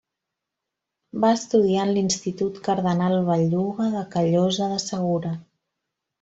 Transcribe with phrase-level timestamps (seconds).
[1.25, 5.37] Va estudiar en l'Institut Cardenal Belluga de Callosa de Segura.